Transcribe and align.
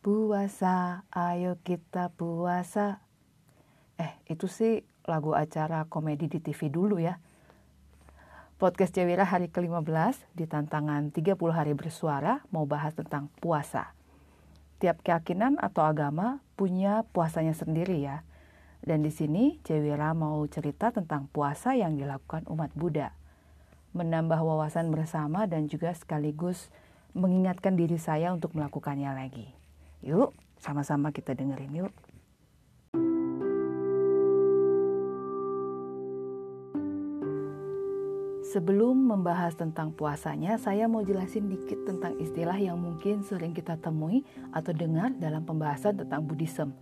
Puasa, 0.00 1.04
ayo 1.12 1.60
kita 1.60 2.08
puasa. 2.16 3.04
Eh, 4.00 4.08
itu 4.32 4.48
sih 4.48 4.80
lagu 5.04 5.36
acara 5.36 5.84
komedi 5.92 6.24
di 6.24 6.40
TV 6.40 6.72
dulu 6.72 6.96
ya. 6.96 7.20
Podcast 8.56 8.96
Cewira 8.96 9.28
hari 9.28 9.52
ke-15 9.52 10.24
di 10.32 10.48
tantangan 10.48 11.12
30 11.12 11.36
hari 11.52 11.76
bersuara 11.76 12.40
mau 12.48 12.64
bahas 12.64 12.96
tentang 12.96 13.28
puasa. 13.44 13.92
Tiap 14.80 15.04
keyakinan 15.04 15.60
atau 15.60 15.84
agama 15.84 16.40
punya 16.56 17.04
puasanya 17.12 17.52
sendiri 17.52 18.00
ya. 18.00 18.24
Dan 18.80 19.04
di 19.04 19.12
sini 19.12 19.60
Cewira 19.68 20.16
mau 20.16 20.40
cerita 20.48 20.96
tentang 20.96 21.28
puasa 21.28 21.76
yang 21.76 22.00
dilakukan 22.00 22.48
umat 22.48 22.72
Buddha. 22.72 23.12
Menambah 23.92 24.40
wawasan 24.40 24.88
bersama 24.88 25.44
dan 25.44 25.68
juga 25.68 25.92
sekaligus 25.92 26.72
mengingatkan 27.12 27.76
diri 27.76 28.00
saya 28.00 28.32
untuk 28.32 28.56
melakukannya 28.56 29.12
lagi. 29.12 29.59
Yuk, 30.00 30.32
sama-sama 30.56 31.12
kita 31.12 31.36
dengerin 31.36 31.84
yuk. 31.84 31.92
Sebelum 38.50 38.98
membahas 38.98 39.54
tentang 39.54 39.94
puasanya, 39.94 40.58
saya 40.58 40.90
mau 40.90 41.06
jelasin 41.06 41.46
dikit 41.46 41.86
tentang 41.86 42.18
istilah 42.18 42.58
yang 42.58 42.82
mungkin 42.82 43.22
sering 43.22 43.54
kita 43.54 43.78
temui 43.78 44.26
atau 44.50 44.74
dengar 44.74 45.14
dalam 45.20 45.46
pembahasan 45.46 46.02
tentang 46.02 46.26
Buddhism. 46.26 46.74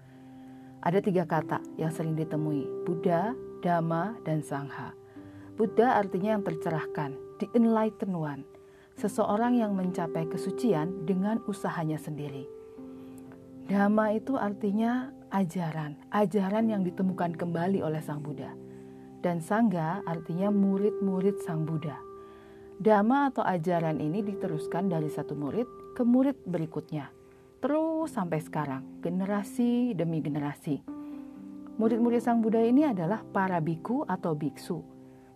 Ada 0.81 1.05
tiga 1.05 1.29
kata 1.29 1.61
yang 1.77 1.93
sering 1.93 2.17
ditemui, 2.17 2.89
Buddha, 2.89 3.37
Dhamma, 3.61 4.17
dan 4.25 4.41
Sangha. 4.41 4.97
Buddha 5.61 6.01
artinya 6.01 6.39
yang 6.39 6.47
tercerahkan, 6.47 7.13
the 7.37 7.51
enlightened 7.53 8.17
one, 8.17 8.49
seseorang 8.97 9.61
yang 9.61 9.77
mencapai 9.77 10.25
kesucian 10.25 11.05
dengan 11.05 11.43
usahanya 11.45 12.01
sendiri. 12.01 12.58
Dhamma 13.69 14.17
itu 14.17 14.33
artinya 14.41 15.13
ajaran, 15.29 15.93
ajaran 16.09 16.73
yang 16.73 16.89
ditemukan 16.89 17.37
kembali 17.37 17.85
oleh 17.85 18.01
Sang 18.01 18.25
Buddha. 18.25 18.57
Dan 19.21 19.45
Sangga 19.45 20.01
artinya 20.09 20.49
murid-murid 20.49 21.45
Sang 21.45 21.69
Buddha. 21.69 22.01
Dhamma 22.81 23.29
atau 23.29 23.45
ajaran 23.45 24.01
ini 24.01 24.25
diteruskan 24.25 24.89
dari 24.89 25.13
satu 25.13 25.37
murid 25.37 25.69
ke 25.93 26.01
murid 26.01 26.49
berikutnya. 26.49 27.13
Terus 27.61 28.17
sampai 28.17 28.41
sekarang, 28.41 29.05
generasi 29.05 29.93
demi 29.93 30.25
generasi. 30.25 30.81
Murid-murid 31.77 32.25
Sang 32.25 32.41
Buddha 32.41 32.65
ini 32.65 32.89
adalah 32.89 33.21
para 33.21 33.61
biku 33.61 34.01
atau 34.09 34.33
biksu. 34.33 34.81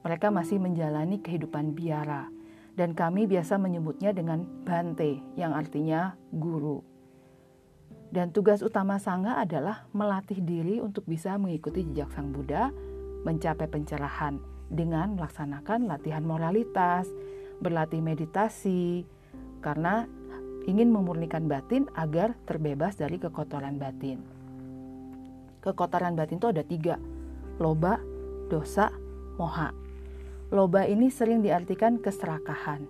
Mereka 0.09 0.33
masih 0.33 0.57
menjalani 0.57 1.21
kehidupan 1.21 1.77
biara, 1.77 2.33
dan 2.81 2.97
kami 2.97 3.29
biasa 3.29 3.61
menyebutnya 3.61 4.17
dengan 4.17 4.49
bante, 4.65 5.21
yang 5.37 5.53
artinya 5.53 6.17
guru. 6.33 6.92
Dan 8.13 8.29
tugas 8.29 8.61
utama 8.61 9.01
Sangha 9.01 9.41
adalah 9.41 9.89
melatih 9.97 10.45
diri 10.45 10.85
untuk 10.85 11.09
bisa 11.09 11.33
mengikuti 11.41 11.81
jejak 11.81 12.13
Sang 12.13 12.29
Buddha, 12.29 12.69
mencapai 13.25 13.65
pencerahan 13.73 14.37
dengan 14.69 15.17
melaksanakan 15.17 15.89
latihan 15.89 16.21
moralitas, 16.21 17.09
berlatih 17.65 18.05
meditasi, 18.05 19.09
karena 19.65 20.05
ingin 20.69 20.93
memurnikan 20.93 21.49
batin 21.49 21.89
agar 21.97 22.37
terbebas 22.45 23.01
dari 23.01 23.17
kekotoran 23.17 23.81
batin. 23.81 24.21
Kekotoran 25.65 26.13
batin 26.13 26.37
itu 26.37 26.53
ada 26.53 26.61
tiga, 26.69 27.01
loba, 27.57 27.97
dosa, 28.53 28.93
moha. 29.41 29.73
Loba 30.53 30.85
ini 30.85 31.09
sering 31.09 31.41
diartikan 31.41 31.97
keserakahan. 31.97 32.85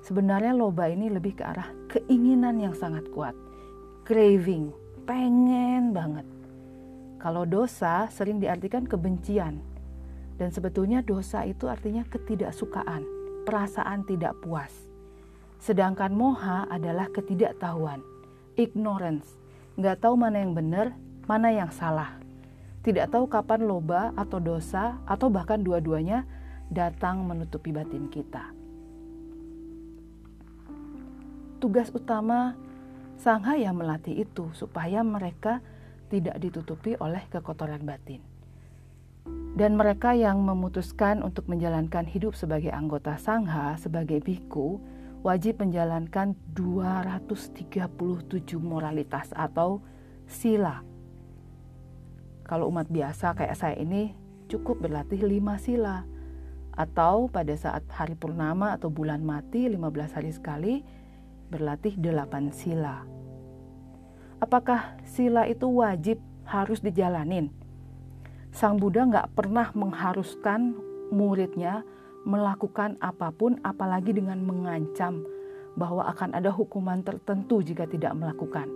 Sebenarnya 0.00 0.56
loba 0.56 0.88
ini 0.88 1.12
lebih 1.12 1.36
ke 1.36 1.44
arah 1.44 1.68
keinginan 1.92 2.56
yang 2.56 2.72
sangat 2.72 3.04
kuat 3.12 3.36
craving, 4.02 4.74
pengen 5.06 5.94
banget. 5.94 6.26
Kalau 7.22 7.46
dosa 7.46 8.10
sering 8.10 8.42
diartikan 8.42 8.86
kebencian. 8.86 9.62
Dan 10.34 10.50
sebetulnya 10.50 11.06
dosa 11.06 11.46
itu 11.46 11.70
artinya 11.70 12.02
ketidaksukaan, 12.10 13.06
perasaan 13.46 14.02
tidak 14.02 14.34
puas. 14.42 14.74
Sedangkan 15.62 16.10
moha 16.10 16.66
adalah 16.66 17.06
ketidaktahuan, 17.14 18.02
ignorance. 18.58 19.38
Nggak 19.78 20.02
tahu 20.02 20.18
mana 20.18 20.42
yang 20.42 20.58
benar, 20.58 20.98
mana 21.30 21.54
yang 21.54 21.70
salah. 21.70 22.18
Tidak 22.82 23.06
tahu 23.14 23.30
kapan 23.30 23.62
loba 23.62 24.10
atau 24.18 24.42
dosa 24.42 24.98
atau 25.06 25.30
bahkan 25.30 25.62
dua-duanya 25.62 26.26
datang 26.66 27.22
menutupi 27.22 27.70
batin 27.70 28.10
kita. 28.10 28.50
Tugas 31.62 31.94
utama 31.94 32.58
Sangha 33.22 33.54
yang 33.54 33.78
melatih 33.78 34.26
itu 34.26 34.50
supaya 34.50 34.98
mereka 35.06 35.62
tidak 36.10 36.42
ditutupi 36.42 36.98
oleh 36.98 37.22
kekotoran 37.30 37.86
batin. 37.86 38.18
Dan 39.54 39.78
mereka 39.78 40.10
yang 40.10 40.42
memutuskan 40.42 41.22
untuk 41.22 41.46
menjalankan 41.46 42.02
hidup 42.02 42.34
sebagai 42.34 42.74
anggota 42.74 43.14
sangha, 43.22 43.78
sebagai 43.78 44.18
biku, 44.18 44.82
wajib 45.22 45.62
menjalankan 45.62 46.34
237 46.50 48.58
moralitas 48.58 49.30
atau 49.38 49.86
sila. 50.26 50.82
Kalau 52.42 52.74
umat 52.74 52.90
biasa 52.90 53.38
kayak 53.38 53.54
saya 53.54 53.78
ini 53.78 54.18
cukup 54.50 54.82
berlatih 54.82 55.22
5 55.22 55.62
sila. 55.62 56.10
Atau 56.74 57.30
pada 57.30 57.54
saat 57.54 57.86
hari 57.86 58.18
purnama 58.18 58.74
atau 58.74 58.90
bulan 58.90 59.22
mati 59.22 59.70
15 59.70 60.10
hari 60.10 60.34
sekali 60.34 61.01
berlatih 61.52 62.00
8 62.00 62.48
sila. 62.48 63.04
Apakah 64.40 64.96
sila 65.04 65.44
itu 65.44 65.68
wajib 65.68 66.16
harus 66.48 66.80
dijalanin? 66.80 67.52
Sang 68.48 68.80
Buddha 68.80 69.04
nggak 69.04 69.36
pernah 69.36 69.68
mengharuskan 69.76 70.72
muridnya 71.12 71.84
melakukan 72.24 72.96
apa 73.04 73.28
pun 73.30 73.60
apalagi 73.60 74.16
dengan 74.16 74.40
mengancam 74.40 75.28
bahwa 75.76 76.08
akan 76.08 76.32
ada 76.32 76.48
hukuman 76.48 77.04
tertentu 77.04 77.60
jika 77.60 77.84
tidak 77.84 78.16
melakukan. 78.16 78.68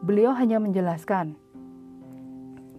Beliau 0.00 0.32
hanya 0.32 0.56
menjelaskan, 0.62 1.36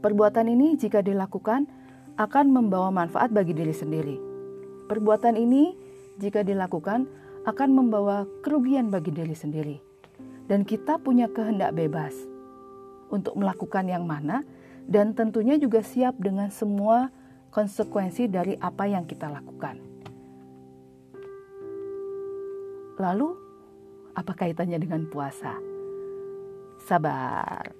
perbuatan 0.01 0.47
ini 0.49 0.73
jika 0.79 1.05
dilakukan 1.05 1.69
akan 2.17 2.45
membawa 2.49 2.89
manfaat 2.91 3.29
bagi 3.31 3.53
diri 3.55 3.71
sendiri. 3.71 4.17
Perbuatan 4.89 5.37
ini 5.37 5.77
jika 6.19 6.43
dilakukan 6.43 7.07
akan 7.45 7.69
membawa 7.73 8.29
kerugian 8.45 8.93
bagi 8.93 9.09
diri 9.09 9.33
sendiri 9.33 9.77
dan 10.45 10.67
kita 10.67 10.99
punya 11.01 11.31
kehendak 11.31 11.73
bebas 11.73 12.13
untuk 13.11 13.35
melakukan 13.39 13.87
yang 13.87 14.05
mana 14.05 14.45
dan 14.85 15.13
tentunya 15.13 15.55
juga 15.55 15.79
siap 15.85 16.17
dengan 16.17 16.49
semua 16.49 17.09
konsekuensi 17.51 18.31
dari 18.31 18.55
apa 18.57 18.87
yang 18.87 19.03
kita 19.05 19.27
lakukan. 19.27 19.77
Lalu, 23.01 23.29
apa 24.13 24.31
kaitannya 24.35 24.77
dengan 24.77 25.07
puasa? 25.09 25.57
Sabar. 26.85 27.71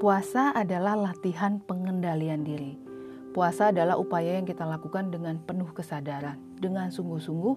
Puasa 0.00 0.56
adalah 0.56 0.96
latihan 0.96 1.60
pengendalian 1.60 2.40
diri. 2.40 2.72
Puasa 3.36 3.68
adalah 3.68 4.00
upaya 4.00 4.40
yang 4.40 4.48
kita 4.48 4.64
lakukan 4.64 5.12
dengan 5.12 5.36
penuh 5.44 5.68
kesadaran, 5.76 6.40
dengan 6.56 6.88
sungguh-sungguh 6.88 7.56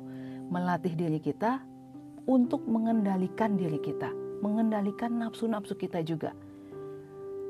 melatih 0.52 0.92
diri 0.92 1.24
kita 1.24 1.64
untuk 2.28 2.68
mengendalikan 2.68 3.56
diri 3.56 3.80
kita, 3.80 4.12
mengendalikan 4.44 5.24
nafsu-nafsu 5.24 5.80
kita 5.80 6.04
juga. 6.04 6.36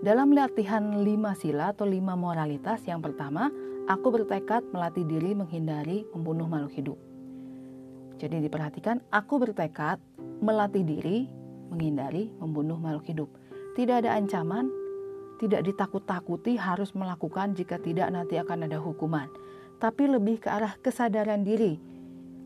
Dalam 0.06 0.30
latihan 0.30 1.02
lima 1.02 1.34
sila 1.34 1.74
atau 1.74 1.90
lima 1.90 2.14
moralitas, 2.14 2.86
yang 2.86 3.02
pertama, 3.02 3.50
aku 3.90 4.14
bertekad 4.14 4.62
melatih 4.70 5.10
diri 5.10 5.34
menghindari 5.34 6.06
membunuh 6.14 6.46
makhluk 6.46 6.74
hidup. 6.78 7.00
Jadi 8.22 8.46
diperhatikan, 8.46 9.02
aku 9.10 9.42
bertekad 9.42 9.98
melatih 10.38 10.86
diri 10.86 11.26
menghindari 11.74 12.30
membunuh 12.38 12.78
makhluk 12.78 13.10
hidup. 13.10 13.30
Tidak 13.74 14.06
ada 14.06 14.14
ancaman, 14.14 14.83
tidak 15.44 15.68
ditakut-takuti 15.68 16.56
harus 16.56 16.96
melakukan 16.96 17.52
jika 17.52 17.76
tidak 17.76 18.08
nanti 18.16 18.40
akan 18.40 18.64
ada 18.64 18.80
hukuman. 18.80 19.28
Tapi 19.84 20.08
lebih 20.08 20.40
ke 20.40 20.48
arah 20.48 20.80
kesadaran 20.80 21.44
diri. 21.44 21.76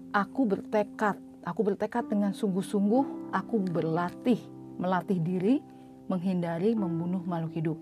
Aku 0.09 0.49
bertekad, 0.49 1.21
aku 1.45 1.61
bertekad 1.61 2.09
dengan 2.09 2.33
sungguh-sungguh, 2.33 3.29
aku 3.29 3.55
berlatih, 3.69 4.41
melatih 4.81 5.21
diri 5.21 5.61
menghindari 6.07 6.73
membunuh 6.73 7.21
makhluk 7.21 7.53
hidup. 7.53 7.77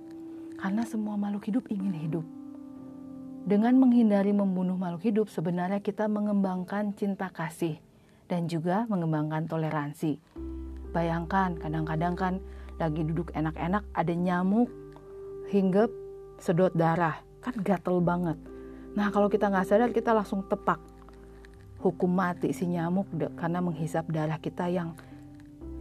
Karena 0.59 0.83
semua 0.83 1.15
makhluk 1.15 1.47
hidup 1.47 1.63
ingin 1.71 1.95
hidup. 1.95 2.25
Dengan 3.45 3.77
menghindari 3.77 4.33
membunuh 4.33 4.75
makhluk 4.75 5.05
hidup, 5.05 5.27
sebenarnya 5.29 5.77
kita 5.77 6.09
mengembangkan 6.09 6.97
cinta 6.97 7.29
kasih 7.29 7.77
dan 8.25 8.49
juga 8.49 8.89
mengembangkan 8.89 9.45
toleransi. 9.45 10.17
Bayangkan, 10.89 11.53
kadang-kadang 11.61 12.17
kan 12.17 12.33
lagi 12.81 13.05
duduk 13.05 13.29
enak-enak, 13.37 13.85
ada 13.93 14.13
nyamuk 14.17 14.67
hingga 15.49 15.89
sedot 16.41 16.73
darah 16.73 17.21
kan 17.41 17.53
gatel 17.61 18.01
banget 18.01 18.37
Nah 18.95 19.11
kalau 19.11 19.27
kita 19.27 19.51
nggak 19.51 19.67
sadar 19.67 19.91
kita 19.91 20.15
langsung 20.15 20.47
tepak 20.47 20.79
hukum 21.83 22.09
mati 22.09 22.55
si 22.55 22.65
nyamuk 22.65 23.11
karena 23.35 23.59
menghisap 23.59 24.07
darah 24.07 24.39
kita 24.39 24.71
yang 24.71 24.95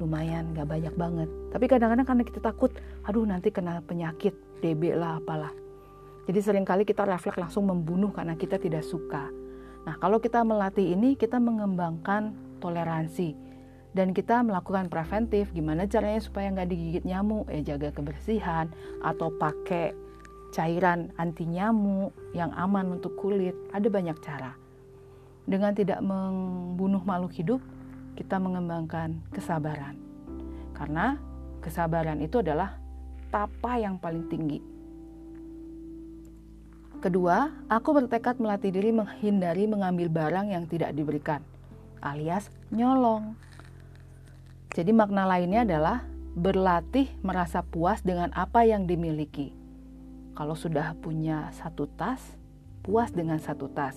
lumayan 0.03 0.51
nggak 0.51 0.67
banyak 0.67 0.95
banget. 0.99 1.31
Tapi 1.55 1.65
kadang-kadang 1.71 2.03
karena 2.03 2.25
kita 2.27 2.41
takut, 2.43 2.75
aduh 3.07 3.23
nanti 3.23 3.55
kena 3.55 3.79
penyakit 3.87 4.35
DB 4.59 4.99
lah 4.99 5.23
apalah. 5.23 5.55
Jadi 6.27 6.39
sering 6.43 6.67
kali 6.67 6.83
kita 6.83 7.07
refleks 7.07 7.39
langsung 7.39 7.71
membunuh 7.71 8.11
karena 8.11 8.35
kita 8.35 8.59
tidak 8.59 8.83
suka. 8.83 9.31
Nah 9.87 9.95
kalau 10.03 10.19
kita 10.19 10.43
melatih 10.43 10.99
ini 10.99 11.15
kita 11.15 11.39
mengembangkan 11.39 12.35
toleransi 12.59 13.39
dan 13.95 14.11
kita 14.11 14.43
melakukan 14.43 14.91
preventif. 14.91 15.49
Gimana 15.55 15.87
caranya 15.87 16.21
supaya 16.21 16.51
nggak 16.51 16.69
digigit 16.69 17.05
nyamuk? 17.07 17.47
Ya 17.49 17.75
jaga 17.75 17.95
kebersihan 17.95 18.69
atau 19.01 19.31
pakai 19.31 19.95
cairan 20.51 21.15
anti 21.17 21.47
nyamuk 21.47 22.11
yang 22.35 22.51
aman 22.59 22.99
untuk 22.99 23.15
kulit. 23.17 23.55
Ada 23.71 23.87
banyak 23.89 24.19
cara. 24.21 24.53
Dengan 25.47 25.73
tidak 25.73 26.03
membunuh 26.03 27.01
makhluk 27.07 27.33
hidup, 27.39 27.61
kita 28.19 28.37
mengembangkan 28.43 29.23
kesabaran. 29.31 29.95
Karena 30.75 31.19
kesabaran 31.63 32.19
itu 32.19 32.43
adalah 32.43 32.79
tapa 33.31 33.79
yang 33.79 33.99
paling 33.99 34.27
tinggi. 34.27 34.59
Kedua, 37.05 37.53
aku 37.69 37.93
bertekad 37.93 38.41
melatih 38.41 38.73
diri 38.73 38.89
menghindari 38.89 39.69
mengambil 39.69 40.09
barang 40.09 40.49
yang 40.49 40.65
tidak 40.65 40.97
diberikan, 40.97 41.45
alias 42.01 42.49
nyolong. 42.73 43.37
Jadi 44.75 44.91
makna 44.91 45.25
lainnya 45.25 45.63
adalah 45.63 46.03
berlatih 46.35 47.07
merasa 47.23 47.63
puas 47.63 48.03
dengan 48.03 48.35
apa 48.35 48.67
yang 48.67 48.91
dimiliki. 48.91 49.55
Kalau 50.35 50.59
sudah 50.59 50.99
punya 50.99 51.55
satu 51.55 51.87
tas, 51.87 52.21
puas 52.83 53.15
dengan 53.15 53.39
satu 53.39 53.71
tas 53.71 53.95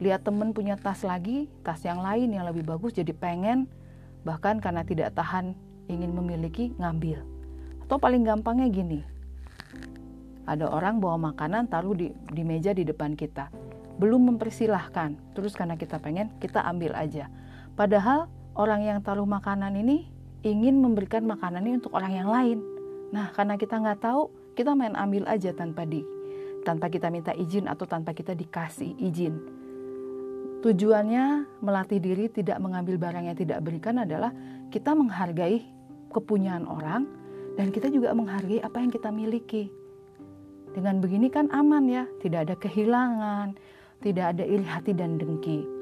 lihat 0.00 0.24
temen 0.24 0.56
punya 0.56 0.80
tas 0.80 1.04
lagi, 1.04 1.46
tas 1.60 1.84
yang 1.84 2.00
lain 2.00 2.32
yang 2.32 2.48
lebih 2.48 2.64
bagus 2.64 2.96
jadi 2.96 3.12
pengen, 3.12 3.68
bahkan 4.24 4.56
karena 4.58 4.80
tidak 4.82 5.12
tahan 5.12 5.52
ingin 5.92 6.16
memiliki 6.16 6.72
ngambil. 6.80 7.20
Atau 7.84 8.00
paling 8.00 8.24
gampangnya 8.24 8.72
gini, 8.72 9.04
ada 10.48 10.72
orang 10.72 11.04
bawa 11.04 11.30
makanan 11.30 11.68
taruh 11.68 11.92
di, 11.92 12.16
di 12.32 12.42
meja 12.42 12.72
di 12.72 12.88
depan 12.88 13.12
kita, 13.12 13.52
belum 14.00 14.34
mempersilahkan, 14.34 15.36
terus 15.36 15.52
karena 15.52 15.76
kita 15.76 16.00
pengen 16.00 16.32
kita 16.40 16.64
ambil 16.64 16.96
aja. 16.96 17.28
Padahal 17.76 18.32
orang 18.56 18.86
yang 18.86 18.98
taruh 19.04 19.26
makanan 19.26 19.76
ini 19.78 20.08
ingin 20.46 20.80
memberikan 20.80 21.26
makanan 21.28 21.66
ini 21.66 21.82
untuk 21.82 21.92
orang 21.94 22.12
yang 22.16 22.28
lain. 22.30 22.58
Nah 23.12 23.34
karena 23.34 23.60
kita 23.60 23.76
nggak 23.78 24.00
tahu, 24.00 24.30
kita 24.56 24.72
main 24.74 24.96
ambil 24.96 25.28
aja 25.28 25.52
tanpa 25.52 25.84
di 25.84 26.02
tanpa 26.60 26.92
kita 26.92 27.08
minta 27.08 27.32
izin 27.32 27.66
atau 27.66 27.88
tanpa 27.88 28.12
kita 28.12 28.36
dikasih 28.36 28.96
izin. 29.00 29.40
Tujuannya 30.60 31.48
melatih 31.64 32.04
diri 32.04 32.28
tidak 32.28 32.60
mengambil 32.60 33.00
barang 33.00 33.32
yang 33.32 33.36
tidak 33.38 33.64
berikan 33.64 33.96
adalah 33.96 34.28
kita 34.68 34.92
menghargai 34.92 35.64
kepunyaan 36.12 36.68
orang 36.68 37.08
dan 37.56 37.72
kita 37.72 37.88
juga 37.88 38.12
menghargai 38.12 38.60
apa 38.60 38.76
yang 38.76 38.92
kita 38.92 39.08
miliki. 39.08 39.72
Dengan 40.70 41.00
begini 41.00 41.32
kan 41.32 41.48
aman 41.50 41.88
ya, 41.88 42.04
tidak 42.22 42.46
ada 42.46 42.54
kehilangan, 42.60 43.56
tidak 44.04 44.36
ada 44.36 44.44
iri 44.46 44.62
hati 44.62 44.92
dan 44.94 45.16
dengki. 45.16 45.79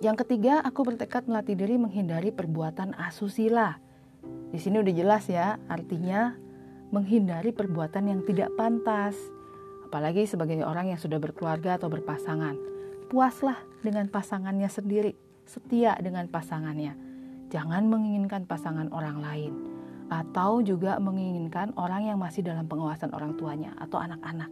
Yang 0.00 0.24
ketiga, 0.24 0.64
aku 0.64 0.80
bertekad 0.80 1.28
melatih 1.28 1.56
diri 1.60 1.76
menghindari 1.76 2.32
perbuatan 2.32 2.96
asusila. 2.96 3.76
Di 4.48 4.56
sini 4.56 4.80
udah 4.80 4.94
jelas 4.96 5.28
ya, 5.28 5.60
artinya 5.68 6.32
menghindari 6.88 7.52
perbuatan 7.52 8.08
yang 8.08 8.20
tidak 8.24 8.48
pantas. 8.56 9.12
Apalagi 9.84 10.24
sebagai 10.24 10.64
orang 10.64 10.88
yang 10.88 11.00
sudah 11.00 11.20
berkeluarga 11.20 11.76
atau 11.76 11.92
berpasangan 11.92 12.70
puaslah 13.10 13.58
dengan 13.82 14.06
pasangannya 14.06 14.70
sendiri, 14.70 15.18
setia 15.42 15.98
dengan 15.98 16.30
pasangannya. 16.30 16.94
Jangan 17.50 17.90
menginginkan 17.90 18.46
pasangan 18.46 18.86
orang 18.94 19.18
lain, 19.18 19.52
atau 20.06 20.62
juga 20.62 20.96
menginginkan 21.02 21.74
orang 21.74 22.06
yang 22.06 22.22
masih 22.22 22.46
dalam 22.46 22.70
pengawasan 22.70 23.10
orang 23.10 23.34
tuanya 23.34 23.74
atau 23.82 23.98
anak-anak. 23.98 24.46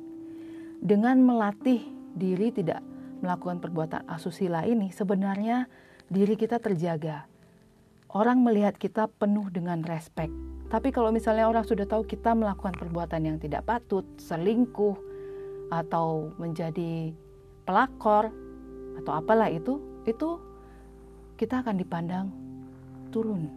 Dengan 0.83 1.23
melatih 1.23 1.87
diri 2.19 2.51
tidak 2.51 2.83
melakukan 3.21 3.59
perbuatan 3.59 4.07
asusila 4.07 4.65
ini, 4.65 4.91
sebenarnya 4.95 5.67
diri 6.09 6.35
kita 6.39 6.63
terjaga. 6.63 7.29
Orang 8.09 8.41
melihat 8.41 8.81
kita 8.81 9.11
penuh 9.21 9.53
dengan 9.53 9.85
respek. 9.85 10.33
Tapi 10.69 10.93
kalau 10.93 11.13
misalnya 11.13 11.49
orang 11.49 11.65
sudah 11.65 11.85
tahu 11.85 12.05
kita 12.05 12.33
melakukan 12.33 12.77
perbuatan 12.77 13.25
yang 13.25 13.37
tidak 13.41 13.65
patut, 13.69 14.05
selingkuh, 14.21 14.97
atau 15.69 16.33
menjadi 16.41 17.13
pelakor, 17.69 18.33
atau 19.01 19.13
apalah 19.13 19.53
itu, 19.53 19.81
itu 20.09 20.41
kita 21.37 21.61
akan 21.61 21.77
dipandang 21.77 22.27
turun. 23.13 23.49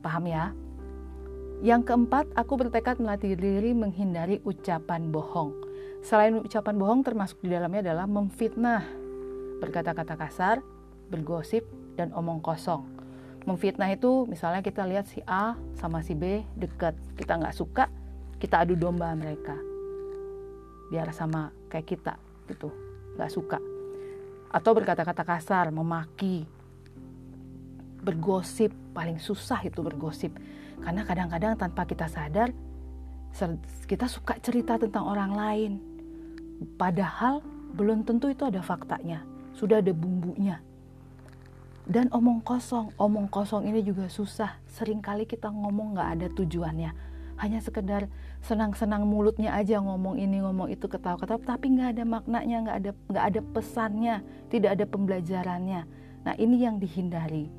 Paham 0.00 0.24
ya? 0.28 0.52
Yang 1.64 1.88
keempat, 1.88 2.28
aku 2.36 2.52
bertekad 2.60 3.00
melatih 3.00 3.32
diri 3.32 3.72
menghindari 3.72 4.44
ucapan 4.44 5.08
bohong. 5.08 5.65
Selain 6.06 6.38
ucapan 6.38 6.78
bohong 6.78 7.02
termasuk 7.02 7.42
di 7.42 7.50
dalamnya 7.50 7.82
adalah 7.90 8.06
memfitnah, 8.06 8.86
berkata-kata 9.58 10.14
kasar, 10.14 10.62
bergosip, 11.10 11.66
dan 11.98 12.14
omong 12.14 12.38
kosong. 12.38 12.86
Memfitnah 13.42 13.90
itu 13.90 14.22
misalnya 14.30 14.62
kita 14.62 14.86
lihat 14.86 15.10
si 15.10 15.18
A 15.26 15.58
sama 15.74 16.06
si 16.06 16.14
B 16.14 16.46
dekat, 16.54 16.94
kita 17.18 17.42
nggak 17.42 17.58
suka, 17.58 17.90
kita 18.38 18.62
adu 18.62 18.78
domba 18.78 19.10
mereka. 19.18 19.58
Biar 20.94 21.10
sama 21.10 21.50
kayak 21.66 21.90
kita 21.90 22.14
gitu, 22.46 22.70
nggak 23.18 23.32
suka 23.34 23.58
atau 24.56 24.72
berkata-kata 24.72 25.20
kasar, 25.26 25.68
memaki, 25.74 26.46
bergosip, 28.00 28.72
paling 28.94 29.18
susah 29.20 29.60
itu 29.66 29.82
bergosip. 29.82 30.32
Karena 30.80 31.02
kadang-kadang 31.02 31.58
tanpa 31.58 31.84
kita 31.84 32.06
sadar, 32.06 32.54
kita 33.84 34.06
suka 34.06 34.38
cerita 34.40 34.80
tentang 34.80 35.04
orang 35.04 35.32
lain. 35.36 35.72
Padahal 36.80 37.44
belum 37.76 38.08
tentu 38.08 38.32
itu 38.32 38.48
ada 38.48 38.64
faktanya, 38.64 39.24
sudah 39.52 39.84
ada 39.84 39.92
bumbunya. 39.92 40.64
Dan 41.86 42.10
omong 42.10 42.42
kosong, 42.42 42.90
omong 42.98 43.30
kosong 43.30 43.68
ini 43.70 43.78
juga 43.84 44.10
susah. 44.10 44.58
Seringkali 44.74 45.22
kita 45.22 45.46
ngomong 45.46 45.94
gak 45.94 46.18
ada 46.18 46.26
tujuannya. 46.34 46.90
Hanya 47.36 47.60
sekedar 47.62 48.10
senang-senang 48.42 49.04
mulutnya 49.06 49.54
aja 49.54 49.78
ngomong 49.78 50.18
ini 50.18 50.42
ngomong 50.42 50.72
itu 50.72 50.88
ketawa-ketawa. 50.88 51.38
Tapi 51.44 51.76
nggak 51.76 51.88
ada 51.94 52.04
maknanya 52.08 52.56
nggak 52.64 52.76
ada 52.80 52.90
nggak 53.12 53.24
ada 53.28 53.40
pesannya. 53.52 54.16
Tidak 54.48 54.70
ada 54.72 54.84
pembelajarannya. 54.88 55.80
Nah 56.24 56.34
ini 56.40 56.64
yang 56.64 56.80
dihindari. 56.80 57.52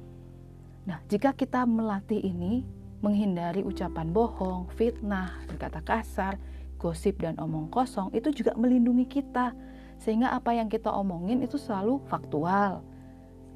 Nah 0.90 0.98
jika 1.06 1.32
kita 1.38 1.64
melatih 1.70 2.20
ini 2.20 2.66
menghindari 3.06 3.62
ucapan 3.62 4.10
bohong 4.10 4.74
fitnah 4.74 5.30
berkata 5.46 5.78
kasar 5.86 6.42
gosip 6.78 7.20
dan 7.22 7.38
omong 7.42 7.68
kosong 7.74 8.14
itu 8.14 8.30
juga 8.32 8.54
melindungi 8.54 9.06
kita 9.10 9.54
sehingga 9.98 10.34
apa 10.34 10.54
yang 10.54 10.70
kita 10.70 10.94
omongin 10.94 11.42
itu 11.42 11.58
selalu 11.58 12.00
faktual 12.06 12.86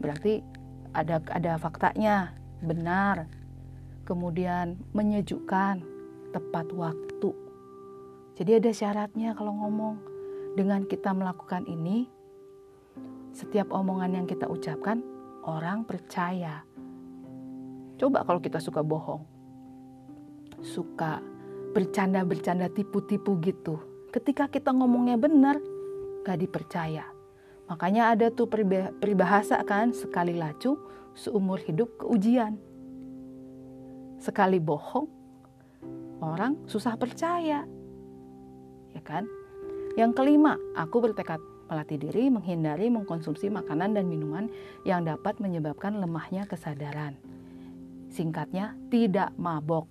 berarti 0.01 0.41
ada 0.91 1.21
ada 1.29 1.61
faktanya 1.61 2.33
benar 2.65 3.29
kemudian 4.05 4.75
menyejukkan 4.91 5.85
tepat 6.31 6.71
waktu. 6.75 7.31
Jadi 8.39 8.51
ada 8.57 8.71
syaratnya 8.71 9.35
kalau 9.35 9.55
ngomong. 9.61 10.09
Dengan 10.51 10.83
kita 10.83 11.15
melakukan 11.15 11.63
ini, 11.63 12.11
setiap 13.31 13.71
omongan 13.71 14.19
yang 14.19 14.27
kita 14.27 14.51
ucapkan, 14.51 14.99
orang 15.47 15.87
percaya. 15.87 16.67
Coba 17.95 18.27
kalau 18.27 18.43
kita 18.43 18.59
suka 18.59 18.83
bohong. 18.83 19.23
Suka 20.59 21.23
bercanda-bercanda 21.71 22.67
tipu-tipu 22.71 23.39
gitu. 23.39 23.79
Ketika 24.11 24.51
kita 24.51 24.75
ngomongnya 24.75 25.15
benar, 25.15 25.57
gak 26.27 26.39
dipercaya. 26.43 27.07
Makanya 27.71 28.11
ada 28.11 28.27
tuh 28.27 28.51
peribahasa 28.99 29.63
kan, 29.63 29.95
sekali 29.95 30.35
lacu, 30.35 30.75
seumur 31.15 31.63
hidup 31.63 31.95
keujian. 32.03 32.59
Sekali 34.19 34.59
bohong, 34.59 35.07
orang 36.19 36.67
susah 36.67 36.99
percaya. 36.99 37.63
Ya 38.91 39.01
kan? 39.01 39.25
Yang 39.95 40.11
kelima, 40.19 40.59
aku 40.75 40.99
bertekad 40.99 41.39
melatih 41.71 41.95
diri 41.95 42.27
menghindari 42.27 42.91
mengkonsumsi 42.91 43.47
makanan 43.47 43.95
dan 43.95 44.11
minuman 44.11 44.51
yang 44.83 45.07
dapat 45.07 45.39
menyebabkan 45.39 45.95
lemahnya 45.95 46.43
kesadaran. 46.43 47.15
Singkatnya, 48.11 48.75
tidak 48.91 49.31
mabok. 49.39 49.87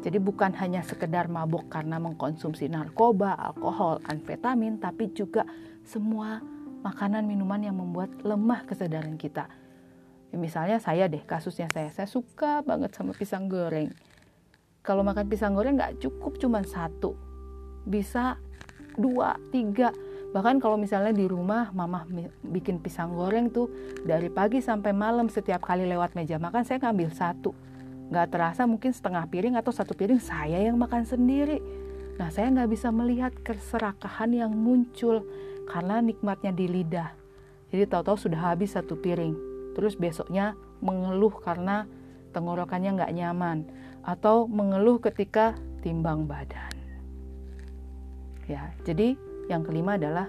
Jadi 0.00 0.16
bukan 0.16 0.56
hanya 0.56 0.80
sekedar 0.80 1.28
mabok 1.28 1.68
karena 1.68 2.00
mengkonsumsi 2.00 2.72
narkoba, 2.72 3.36
alkohol, 3.36 4.00
amfetamin, 4.08 4.80
tapi 4.80 5.12
juga 5.12 5.44
semua 5.84 6.40
makanan 6.80 7.28
minuman 7.28 7.60
yang 7.60 7.76
membuat 7.76 8.08
lemah 8.24 8.64
kesadaran 8.64 9.20
kita. 9.20 9.44
Ya, 10.32 10.36
misalnya 10.40 10.80
saya 10.80 11.04
deh, 11.04 11.20
kasusnya 11.20 11.68
saya, 11.68 11.92
saya 11.92 12.08
suka 12.08 12.64
banget 12.64 12.96
sama 12.96 13.12
pisang 13.12 13.44
goreng. 13.52 13.92
Kalau 14.80 15.04
makan 15.04 15.28
pisang 15.28 15.52
goreng 15.52 15.76
nggak 15.76 16.00
cukup 16.00 16.40
cuma 16.40 16.64
satu. 16.64 17.12
Bisa 17.84 18.40
dua 18.96 19.36
tiga. 19.52 19.92
Bahkan 20.32 20.64
kalau 20.64 20.80
misalnya 20.80 21.12
di 21.12 21.28
rumah 21.28 21.68
mama 21.76 22.08
bikin 22.40 22.80
pisang 22.80 23.12
goreng 23.12 23.52
tuh 23.52 23.68
dari 24.08 24.32
pagi 24.32 24.64
sampai 24.64 24.96
malam 24.96 25.28
setiap 25.28 25.60
kali 25.60 25.84
lewat 25.84 26.16
meja 26.16 26.40
makan 26.40 26.64
saya 26.64 26.80
ngambil 26.80 27.10
satu 27.12 27.52
nggak 28.10 28.26
terasa 28.34 28.66
mungkin 28.66 28.90
setengah 28.90 29.22
piring 29.30 29.54
atau 29.54 29.70
satu 29.70 29.94
piring 29.94 30.18
saya 30.18 30.58
yang 30.58 30.74
makan 30.74 31.06
sendiri. 31.06 31.62
Nah 32.18 32.28
saya 32.28 32.50
nggak 32.50 32.70
bisa 32.74 32.90
melihat 32.90 33.32
keserakahan 33.46 34.34
yang 34.34 34.52
muncul 34.52 35.22
karena 35.70 36.02
nikmatnya 36.02 36.50
di 36.50 36.66
lidah. 36.66 37.14
Jadi 37.70 37.86
tahu-tahu 37.86 38.18
sudah 38.18 38.50
habis 38.50 38.74
satu 38.74 38.98
piring. 38.98 39.32
Terus 39.78 39.94
besoknya 39.94 40.58
mengeluh 40.82 41.30
karena 41.38 41.86
tenggorokannya 42.34 42.98
nggak 42.98 43.14
nyaman 43.14 43.58
atau 44.02 44.50
mengeluh 44.50 44.98
ketika 44.98 45.54
timbang 45.86 46.26
badan. 46.26 46.74
Ya 48.50 48.74
jadi 48.82 49.14
yang 49.46 49.62
kelima 49.62 49.94
adalah 49.94 50.26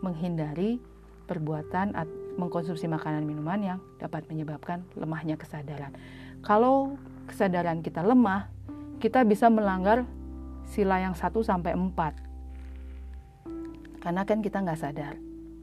menghindari 0.00 0.80
perbuatan 1.28 1.92
mengkonsumsi 2.36 2.88
makanan 2.88 3.24
minuman 3.24 3.60
yang 3.60 3.78
dapat 4.00 4.24
menyebabkan 4.28 4.84
lemahnya 4.96 5.36
kesadaran. 5.36 5.92
Kalau 6.44 7.00
kesadaran 7.24 7.80
kita 7.80 8.04
lemah, 8.04 8.52
kita 9.00 9.24
bisa 9.24 9.48
melanggar 9.48 10.04
sila 10.68 11.00
yang 11.00 11.16
1 11.16 11.32
sampai 11.40 11.72
4. 11.72 14.04
Karena 14.04 14.28
kan 14.28 14.44
kita 14.44 14.60
nggak 14.60 14.76
sadar. 14.76 15.16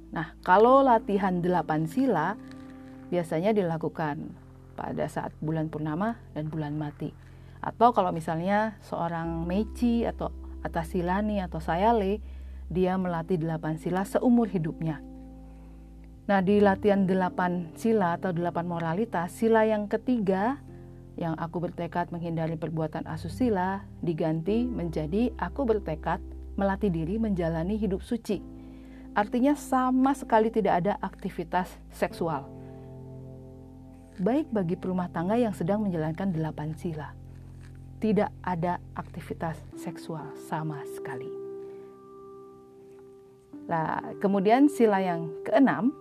Nah, 0.09 0.33
kalau 0.41 0.81
latihan 0.81 1.38
8 1.38 1.85
sila 1.85 2.33
biasanya 3.13 3.53
dilakukan 3.53 4.33
pada 4.73 5.05
saat 5.05 5.29
bulan 5.38 5.69
purnama 5.69 6.17
dan 6.33 6.50
bulan 6.50 6.73
mati. 6.73 7.13
Atau 7.61 7.93
kalau 7.93 8.09
misalnya 8.09 8.73
seorang 8.81 9.45
meci 9.45 10.01
atau 10.01 10.33
atasilani 10.65 11.45
atau 11.45 11.61
sayale 11.61 12.17
dia 12.73 12.97
melatih 12.97 13.38
delapan 13.38 13.77
sila 13.77 14.01
seumur 14.01 14.50
hidupnya. 14.50 14.97
Nah, 16.25 16.41
di 16.41 16.57
latihan 16.57 17.05
delapan 17.05 17.69
sila 17.77 18.17
atau 18.17 18.33
delapan 18.33 18.65
moralitas, 18.65 19.29
sila 19.35 19.67
yang 19.67 19.85
ketiga 19.85 20.71
yang 21.20 21.36
aku 21.36 21.60
bertekad 21.60 22.12
menghindari 22.13 22.56
perbuatan 22.56 23.03
asusila 23.08 23.84
diganti 24.00 24.63
menjadi 24.63 25.32
aku 25.36 25.68
bertekad 25.68 26.24
melatih 26.56 26.91
diri 26.91 27.20
menjalani 27.20 27.75
hidup 27.75 28.03
suci. 28.03 28.39
Artinya 29.12 29.60
sama 29.60 30.15
sekali 30.15 30.48
tidak 30.48 30.84
ada 30.86 30.94
aktivitas 31.03 31.68
seksual. 31.91 32.48
Baik 34.22 34.48
bagi 34.53 34.80
perumah 34.80 35.12
tangga 35.12 35.36
yang 35.36 35.51
sedang 35.51 35.84
menjalankan 35.84 36.32
delapan 36.32 36.72
sila. 36.80 37.12
Tidak 38.00 38.32
ada 38.41 38.80
aktivitas 38.96 39.60
seksual 39.75 40.32
sama 40.48 40.80
sekali. 40.96 41.27
Nah, 43.68 44.15
kemudian 44.20 44.68
sila 44.68 45.00
yang 45.00 45.32
keenam, 45.48 45.96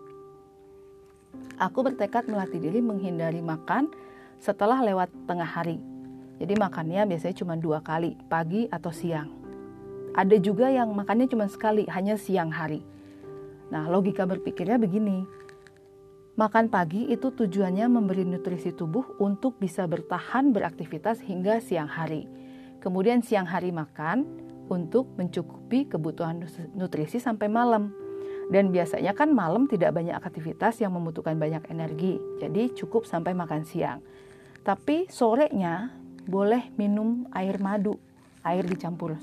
aku 1.61 1.87
bertekad 1.87 2.26
melatih 2.26 2.59
diri 2.59 2.81
menghindari 2.81 3.38
makan 3.45 3.90
setelah 4.40 4.80
lewat 4.80 5.12
tengah 5.28 5.47
hari. 5.47 5.76
Jadi 6.40 6.56
makannya 6.56 7.04
biasanya 7.04 7.37
cuma 7.37 7.54
dua 7.61 7.85
kali, 7.85 8.16
pagi 8.32 8.64
atau 8.73 8.88
siang. 8.88 9.28
Ada 10.16 10.40
juga 10.40 10.73
yang 10.73 10.90
makannya 10.97 11.28
cuma 11.28 11.47
sekali, 11.47 11.85
hanya 11.92 12.16
siang 12.16 12.50
hari. 12.50 12.80
Nah, 13.70 13.87
logika 13.87 14.25
berpikirnya 14.25 14.80
begini. 14.80 15.23
Makan 16.35 16.73
pagi 16.73 17.06
itu 17.12 17.30
tujuannya 17.30 17.87
memberi 17.87 18.25
nutrisi 18.25 18.73
tubuh 18.73 19.20
untuk 19.20 19.61
bisa 19.61 19.85
bertahan 19.85 20.56
beraktivitas 20.56 21.20
hingga 21.20 21.61
siang 21.61 21.87
hari. 21.87 22.25
Kemudian 22.80 23.20
siang 23.20 23.44
hari 23.44 23.70
makan, 23.70 24.25
untuk 24.70 25.11
mencukupi 25.18 25.90
kebutuhan 25.90 26.47
nutrisi 26.78 27.18
sampai 27.18 27.50
malam. 27.50 27.90
Dan 28.50 28.70
biasanya 28.70 29.14
kan 29.14 29.30
malam 29.35 29.66
tidak 29.66 29.94
banyak 29.94 30.14
aktivitas 30.14 30.78
yang 30.82 30.94
membutuhkan 30.94 31.38
banyak 31.38 31.66
energi, 31.70 32.18
jadi 32.38 32.70
cukup 32.75 33.06
sampai 33.06 33.35
makan 33.35 33.62
siang. 33.62 34.02
Tapi 34.61 35.09
sorenya 35.09 35.88
boleh 36.29 36.69
minum 36.76 37.25
air 37.33 37.57
madu, 37.57 37.97
air 38.45 38.62
dicampur 38.62 39.17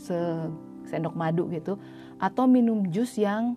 sendok 0.87 1.13
madu 1.13 1.45
gitu, 1.53 1.77
atau 2.17 2.49
minum 2.49 2.89
jus 2.89 3.15
yang 3.21 3.53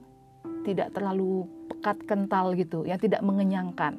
tidak 0.62 0.92
terlalu 0.92 1.48
pekat 1.72 2.04
kental 2.04 2.52
gitu, 2.52 2.84
yang 2.84 3.00
tidak 3.00 3.24
mengenyangkan. 3.24 3.96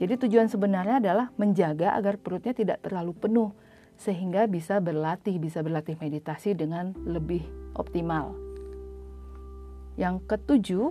Jadi 0.00 0.16
tujuan 0.26 0.48
sebenarnya 0.48 0.98
adalah 0.98 1.26
menjaga 1.36 1.92
agar 1.94 2.16
perutnya 2.16 2.56
tidak 2.56 2.80
terlalu 2.80 3.12
penuh 3.12 3.50
sehingga 4.00 4.48
bisa 4.48 4.80
berlatih, 4.80 5.36
bisa 5.36 5.60
berlatih 5.60 5.92
meditasi 6.00 6.56
dengan 6.56 6.96
lebih 7.04 7.44
optimal. 7.76 8.32
Yang 10.00 10.24
ketujuh, 10.24 10.88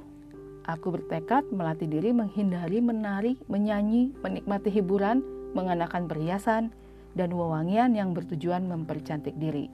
aku 0.70 0.88
bertekad 0.94 1.50
melatih 1.50 1.90
diri 1.90 2.14
menghindari 2.14 2.78
menari, 2.86 3.34
menyanyi, 3.50 4.14
menikmati 4.22 4.70
hiburan, 4.70 5.26
mengenakan 5.54 6.06
perhiasan, 6.06 6.74
dan 7.18 7.34
wewangian 7.34 7.98
yang 7.98 8.14
bertujuan 8.14 8.70
mempercantik 8.70 9.34
diri. 9.38 9.70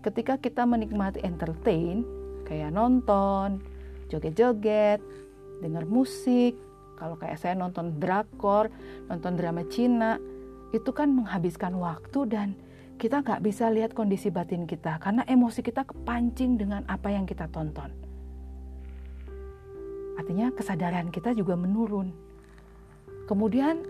Ketika 0.00 0.40
kita 0.40 0.66
menikmati 0.66 1.22
entertain, 1.22 2.02
kayak 2.48 2.74
nonton, 2.74 3.62
joget-joget, 4.10 4.98
dengar 5.62 5.84
musik, 5.86 6.56
kalau 6.98 7.14
kayak 7.16 7.38
saya 7.38 7.54
nonton 7.54 8.00
drakor, 8.00 8.72
nonton 9.06 9.36
drama 9.36 9.62
Cina, 9.68 10.18
itu 10.74 10.90
kan 10.90 11.12
menghabiskan 11.12 11.76
waktu 11.78 12.20
dan 12.26 12.48
kita 13.00 13.24
nggak 13.24 13.40
bisa 13.40 13.72
lihat 13.72 13.96
kondisi 13.96 14.28
batin 14.28 14.68
kita 14.68 15.00
karena 15.00 15.24
emosi 15.24 15.64
kita 15.64 15.88
kepancing 15.88 16.60
dengan 16.60 16.84
apa 16.84 17.08
yang 17.08 17.24
kita 17.24 17.48
tonton. 17.48 17.88
Artinya 20.20 20.52
kesadaran 20.52 21.08
kita 21.08 21.32
juga 21.32 21.56
menurun. 21.56 22.12
Kemudian 23.24 23.80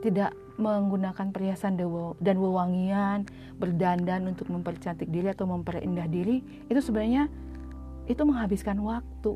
tidak 0.00 0.32
menggunakan 0.54 1.34
perhiasan 1.34 1.74
dan 2.22 2.36
wewangian, 2.38 3.26
berdandan 3.58 4.30
untuk 4.30 4.50
mempercantik 4.50 5.10
diri 5.10 5.34
atau 5.34 5.50
memperindah 5.50 6.06
diri, 6.06 6.42
itu 6.70 6.80
sebenarnya 6.80 7.26
itu 8.06 8.22
menghabiskan 8.22 8.78
waktu 8.84 9.34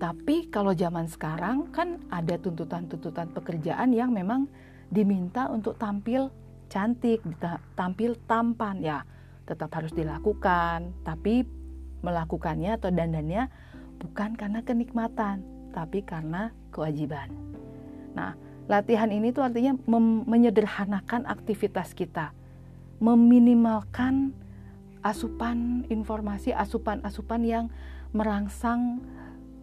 tapi 0.00 0.48
kalau 0.48 0.72
zaman 0.72 1.04
sekarang 1.12 1.68
kan 1.76 2.00
ada 2.08 2.40
tuntutan-tuntutan 2.40 3.36
pekerjaan 3.36 3.92
yang 3.92 4.16
memang 4.16 4.48
diminta 4.88 5.52
untuk 5.52 5.76
tampil 5.76 6.32
cantik, 6.72 7.20
tampil 7.76 8.16
tampan 8.24 8.80
ya, 8.80 9.04
tetap 9.44 9.68
harus 9.76 9.92
dilakukan, 9.92 10.96
tapi 11.04 11.44
melakukannya 12.00 12.80
atau 12.80 12.88
dandannya 12.88 13.52
bukan 14.00 14.40
karena 14.40 14.64
kenikmatan, 14.64 15.44
tapi 15.76 16.00
karena 16.00 16.48
kewajiban. 16.72 17.59
Nah, 18.14 18.34
latihan 18.66 19.10
ini 19.10 19.30
tuh 19.34 19.46
artinya 19.46 19.74
menyederhanakan 20.26 21.26
aktivitas 21.26 21.94
kita, 21.94 22.34
meminimalkan 23.02 24.34
asupan 25.00 25.88
informasi, 25.88 26.52
asupan-asupan 26.52 27.42
yang 27.42 27.66
merangsang 28.12 29.00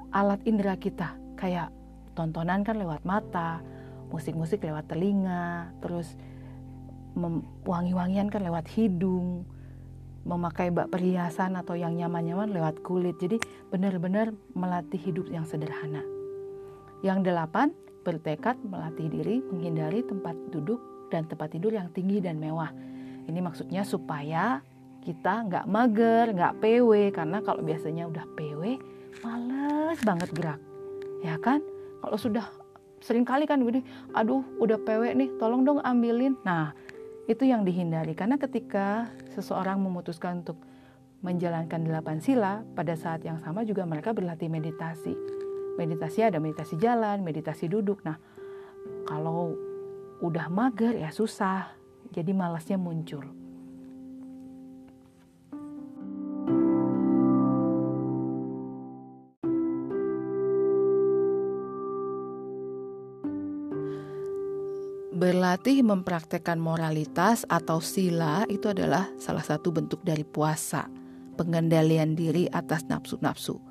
alat 0.09 0.41
indera 0.47 0.79
kita 0.79 1.13
kayak 1.37 1.69
tontonan 2.17 2.65
kan 2.65 2.81
lewat 2.81 3.05
mata, 3.05 3.61
musik-musik 4.09 4.65
lewat 4.65 4.89
telinga, 4.89 5.69
terus 5.83 6.17
wangi-wangian 7.67 8.33
kan 8.33 8.41
lewat 8.41 8.65
hidung, 8.73 9.45
memakai 10.25 10.73
bak 10.73 10.89
perhiasan 10.89 11.55
atau 11.55 11.77
yang 11.77 11.93
nyaman-nyaman 11.93 12.49
lewat 12.51 12.81
kulit. 12.81 13.15
Jadi 13.21 13.37
benar-benar 13.69 14.33
melatih 14.57 14.99
hidup 14.99 15.29
yang 15.29 15.45
sederhana. 15.45 16.01
Yang 17.05 17.29
delapan, 17.29 17.71
bertekad 18.07 18.55
melatih 18.63 19.11
diri 19.11 19.43
menghindari 19.51 19.99
tempat 20.07 20.31
duduk 20.47 20.79
dan 21.11 21.27
tempat 21.27 21.51
tidur 21.51 21.75
yang 21.75 21.91
tinggi 21.91 22.23
dan 22.23 22.39
mewah. 22.39 22.71
Ini 23.27 23.43
maksudnya 23.43 23.83
supaya 23.83 24.63
kita 25.03 25.43
nggak 25.43 25.65
mager, 25.67 26.31
nggak 26.31 26.63
PW, 26.63 27.11
karena 27.11 27.43
kalau 27.43 27.59
biasanya 27.59 28.07
udah 28.07 28.23
PW, 28.39 28.79
males 29.19 29.99
banget 30.07 30.31
gerak. 30.31 30.59
Ya 31.19 31.35
kan? 31.35 31.59
Kalau 31.99 32.15
sudah 32.15 32.47
sering 33.03 33.27
kali 33.27 33.45
kan 33.45 33.61
gini 33.61 33.85
aduh 34.17 34.41
udah 34.57 34.81
pewek 34.81 35.13
nih 35.13 35.29
tolong 35.35 35.67
dong 35.67 35.83
ambilin. 35.83 36.39
Nah 36.47 36.71
itu 37.27 37.43
yang 37.43 37.67
dihindari. 37.67 38.15
Karena 38.15 38.39
ketika 38.39 39.11
seseorang 39.35 39.83
memutuskan 39.83 40.47
untuk 40.47 40.55
menjalankan 41.19 41.83
delapan 41.83 42.23
sila 42.23 42.63
pada 42.71 42.95
saat 42.95 43.25
yang 43.27 43.41
sama 43.43 43.67
juga 43.67 43.83
mereka 43.83 44.15
berlatih 44.15 44.47
meditasi 44.47 45.36
meditasi 45.77 46.25
ada 46.25 46.41
meditasi 46.41 46.75
jalan 46.81 47.21
meditasi 47.21 47.69
duduk. 47.69 48.01
Nah 48.03 48.17
kalau 49.05 49.55
udah 50.21 50.49
mager 50.49 50.97
ya 50.97 51.13
susah. 51.13 51.77
Jadi 52.07 52.31
malasnya 52.31 52.79
muncul. 52.79 53.23
Berlatih 65.17 65.81
mempraktekkan 65.81 66.61
moralitas 66.61 67.43
atau 67.49 67.81
sila 67.83 68.45
itu 68.53 68.69
adalah 68.69 69.09
salah 69.17 69.41
satu 69.41 69.73
bentuk 69.73 70.05
dari 70.05 70.21
puasa, 70.21 70.87
pengendalian 71.35 72.13
diri 72.13 72.45
atas 72.47 72.85
nafsu-nafsu. 72.85 73.66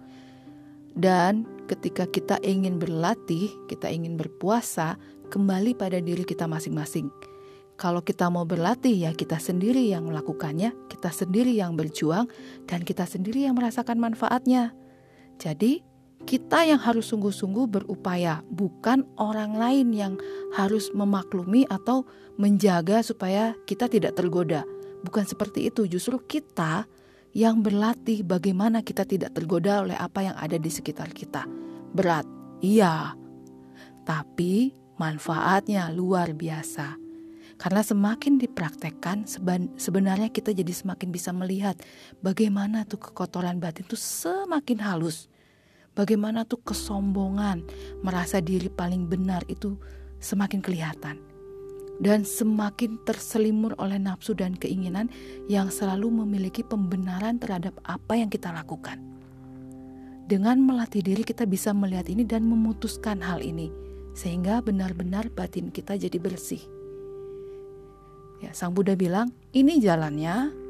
Dan 0.96 1.44
ketika 1.68 2.08
kita 2.08 2.40
ingin 2.40 2.80
berlatih, 2.80 3.52
kita 3.68 3.92
ingin 3.92 4.16
berpuasa, 4.16 4.96
kembali 5.28 5.76
pada 5.76 6.00
diri 6.00 6.24
kita 6.24 6.48
masing-masing. 6.48 7.12
Kalau 7.76 8.00
kita 8.00 8.32
mau 8.32 8.48
berlatih 8.48 8.96
ya 8.96 9.12
kita 9.12 9.36
sendiri 9.36 9.92
yang 9.92 10.08
melakukannya, 10.08 10.72
kita 10.88 11.12
sendiri 11.12 11.52
yang 11.52 11.76
berjuang 11.76 12.24
dan 12.64 12.80
kita 12.80 13.04
sendiri 13.04 13.44
yang 13.44 13.52
merasakan 13.52 14.00
manfaatnya. 14.00 14.72
Jadi, 15.36 15.84
kita 16.24 16.64
yang 16.64 16.80
harus 16.80 17.12
sungguh-sungguh 17.12 17.68
berupaya, 17.68 18.40
bukan 18.48 19.04
orang 19.20 19.60
lain 19.60 19.92
yang 19.92 20.16
harus 20.56 20.88
memaklumi 20.96 21.68
atau 21.68 22.08
menjaga 22.40 23.04
supaya 23.04 23.52
kita 23.68 23.92
tidak 23.92 24.16
tergoda. 24.16 24.64
Bukan 25.04 25.28
seperti 25.28 25.68
itu, 25.68 25.84
justru 25.84 26.16
kita 26.24 26.88
yang 27.36 27.60
berlatih 27.60 28.24
bagaimana 28.24 28.80
kita 28.80 29.04
tidak 29.04 29.36
tergoda 29.36 29.84
oleh 29.84 29.92
apa 29.92 30.24
yang 30.24 30.36
ada 30.40 30.56
di 30.56 30.72
sekitar 30.72 31.12
kita. 31.12 31.44
Berat, 31.92 32.24
iya, 32.64 33.12
tapi 34.08 34.72
manfaatnya 34.96 35.92
luar 35.92 36.32
biasa. 36.32 36.96
Karena 37.60 37.84
semakin 37.84 38.40
dipraktekkan, 38.40 39.28
sebenarnya 39.76 40.32
kita 40.32 40.56
jadi 40.56 40.72
semakin 40.72 41.12
bisa 41.12 41.28
melihat 41.36 41.76
bagaimana 42.24 42.88
tuh 42.88 43.04
kekotoran 43.04 43.60
batin 43.60 43.84
itu 43.84 44.00
semakin 44.00 44.80
halus. 44.80 45.28
Bagaimana 45.92 46.48
tuh 46.48 46.60
kesombongan, 46.64 47.64
merasa 48.00 48.40
diri 48.40 48.72
paling 48.72 49.08
benar 49.12 49.44
itu 49.48 49.76
semakin 50.24 50.64
kelihatan. 50.64 51.35
Dan 51.96 52.28
semakin 52.28 53.00
terselimur 53.08 53.72
oleh 53.80 53.96
nafsu 53.96 54.36
dan 54.36 54.52
keinginan 54.52 55.08
yang 55.48 55.72
selalu 55.72 56.12
memiliki 56.12 56.60
pembenaran 56.60 57.40
terhadap 57.40 57.72
apa 57.88 58.20
yang 58.20 58.28
kita 58.28 58.52
lakukan. 58.52 59.00
Dengan 60.26 60.58
melatih 60.58 61.06
diri 61.06 61.22
kita 61.22 61.46
bisa 61.46 61.70
melihat 61.70 62.10
ini 62.10 62.26
dan 62.26 62.44
memutuskan 62.44 63.22
hal 63.22 63.38
ini 63.40 63.70
sehingga 64.16 64.64
benar-benar 64.64 65.28
batin 65.30 65.68
kita 65.68 65.94
jadi 65.94 66.16
bersih. 66.16 66.60
Ya, 68.40 68.52
Sang 68.56 68.72
Buddha 68.72 68.96
bilang, 68.96 69.32
"Ini 69.52 69.80
jalannya. 69.80 70.64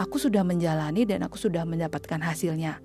Aku 0.00 0.16
sudah 0.16 0.44
menjalani 0.44 1.04
dan 1.04 1.24
aku 1.24 1.36
sudah 1.36 1.64
mendapatkan 1.68 2.20
hasilnya. 2.20 2.80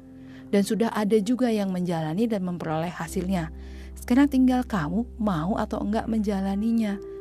Dan 0.47 0.63
sudah 0.63 0.91
ada 0.95 1.19
juga 1.19 1.51
yang 1.51 1.71
menjalani 1.75 2.27
dan 2.27 2.43
memperoleh 2.43 2.91
hasilnya. 2.91 3.51
Sekarang 3.99 4.31
tinggal 4.31 4.63
kamu 4.63 5.07
mau 5.19 5.59
atau 5.59 5.83
enggak 5.83 6.07
menjalaninya." 6.07 7.16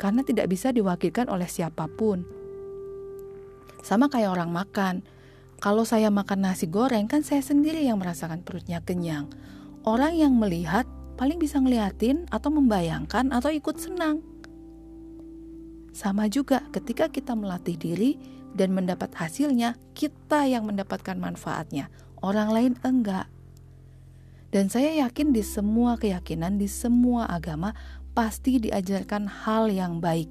Karena 0.00 0.24
tidak 0.24 0.48
bisa 0.48 0.72
diwakilkan 0.72 1.28
oleh 1.28 1.44
siapa 1.44 1.84
pun. 1.92 2.24
Sama 3.84 4.08
kayak 4.08 4.32
orang 4.32 4.48
makan. 4.48 4.94
Kalau 5.60 5.84
saya 5.84 6.08
makan 6.08 6.48
nasi 6.48 6.64
goreng 6.64 7.04
kan 7.04 7.20
saya 7.20 7.44
sendiri 7.44 7.84
yang 7.84 8.00
merasakan 8.00 8.40
perutnya 8.40 8.80
kenyang. 8.80 9.28
Orang 9.84 10.16
yang 10.16 10.32
melihat 10.40 10.88
paling 11.20 11.36
bisa 11.36 11.60
ngeliatin 11.60 12.24
atau 12.32 12.48
membayangkan 12.48 13.28
atau 13.28 13.52
ikut 13.52 13.76
senang. 13.76 14.24
Sama 15.92 16.32
juga 16.32 16.64
ketika 16.72 17.12
kita 17.12 17.36
melatih 17.36 17.76
diri 17.76 18.16
dan 18.56 18.72
mendapat 18.72 19.12
hasilnya, 19.12 19.76
kita 19.92 20.48
yang 20.48 20.64
mendapatkan 20.64 21.20
manfaatnya, 21.20 21.92
orang 22.24 22.48
lain 22.48 22.72
enggak. 22.80 23.28
Dan 24.50 24.66
saya 24.66 25.06
yakin 25.06 25.30
di 25.30 25.44
semua 25.46 25.94
keyakinan, 26.00 26.58
di 26.58 26.66
semua 26.66 27.28
agama 27.30 27.76
pasti 28.20 28.60
diajarkan 28.60 29.24
hal 29.24 29.72
yang 29.72 29.96
baik 29.96 30.28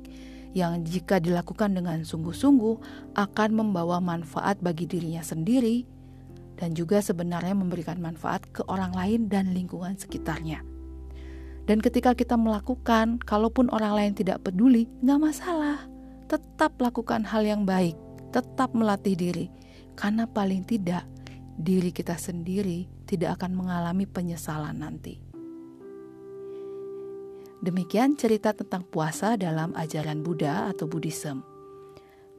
yang 0.53 0.85
jika 0.85 1.17
dilakukan 1.17 1.73
dengan 1.73 2.05
sungguh-sungguh 2.05 2.77
akan 3.17 3.49
membawa 3.49 3.97
manfaat 3.97 4.61
bagi 4.61 4.85
dirinya 4.85 5.25
sendiri 5.25 5.89
dan 6.53 6.77
juga 6.77 7.01
sebenarnya 7.01 7.57
memberikan 7.57 7.97
manfaat 7.97 8.45
ke 8.53 8.61
orang 8.69 8.93
lain 8.93 9.25
dan 9.25 9.57
lingkungan 9.57 9.97
sekitarnya. 9.97 10.61
Dan 11.65 11.81
ketika 11.81 12.13
kita 12.13 12.37
melakukan, 12.37 13.17
kalaupun 13.25 13.73
orang 13.73 13.97
lain 13.97 14.13
tidak 14.13 14.45
peduli, 14.45 14.85
nggak 15.01 15.21
masalah. 15.21 15.81
Tetap 16.29 16.77
lakukan 16.77 17.25
hal 17.25 17.41
yang 17.41 17.65
baik, 17.65 17.97
tetap 18.29 18.69
melatih 18.77 19.17
diri. 19.17 19.49
Karena 19.97 20.29
paling 20.29 20.61
tidak, 20.61 21.09
diri 21.57 21.89
kita 21.89 22.21
sendiri 22.21 22.85
tidak 23.09 23.41
akan 23.41 23.65
mengalami 23.65 24.05
penyesalan 24.05 24.77
nanti. 24.77 25.28
Demikian 27.59 28.15
cerita 28.15 28.55
tentang 28.55 28.87
puasa 28.87 29.35
dalam 29.35 29.75
ajaran 29.75 30.23
Buddha 30.23 30.71
atau 30.71 30.87
Buddhism. 30.87 31.43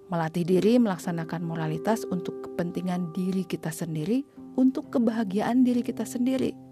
Melatih 0.09 0.43
diri 0.43 0.81
melaksanakan 0.81 1.45
moralitas 1.47 2.03
untuk 2.09 2.43
kepentingan 2.43 3.15
diri 3.15 3.47
kita 3.47 3.71
sendiri, 3.71 4.27
untuk 4.59 4.91
kebahagiaan 4.91 5.63
diri 5.63 5.87
kita 5.87 6.03
sendiri 6.03 6.71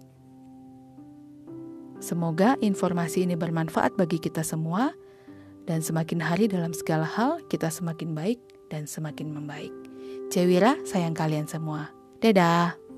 Semoga 1.99 2.55
informasi 2.63 3.27
ini 3.27 3.35
bermanfaat 3.35 3.99
bagi 3.99 4.23
kita 4.23 4.39
semua, 4.39 4.95
dan 5.67 5.83
semakin 5.83 6.23
hari 6.23 6.47
dalam 6.47 6.71
segala 6.71 7.03
hal 7.03 7.43
kita 7.51 7.67
semakin 7.67 8.15
baik 8.15 8.39
dan 8.71 8.87
semakin 8.87 9.35
membaik. 9.35 9.75
Cewira 10.31 10.79
sayang 10.87 11.13
kalian 11.13 11.45
semua. 11.45 11.91
Dadah. 12.23 12.88